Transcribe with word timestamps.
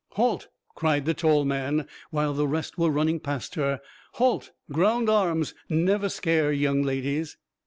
"Halt!" 0.13 0.47
cried 0.73 1.05
the 1.05 1.13
tall 1.13 1.45
man, 1.45 1.87
while 2.09 2.33
the 2.33 2.47
rest 2.47 2.75
were 2.75 2.89
running 2.89 3.19
past 3.19 3.53
her; 3.53 3.79
"halt! 4.13 4.49
ground 4.71 5.11
arms; 5.11 5.53
never 5.69 6.09
scare 6.09 6.51
young 6.51 6.81
ladies." 6.81 7.37